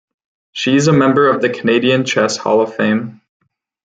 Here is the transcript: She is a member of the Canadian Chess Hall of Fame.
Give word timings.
She 0.51 0.75
is 0.77 0.87
a 0.87 0.93
member 0.93 1.29
of 1.29 1.43
the 1.43 1.49
Canadian 1.51 2.05
Chess 2.05 2.35
Hall 2.37 2.59
of 2.61 2.75
Fame. 2.75 3.21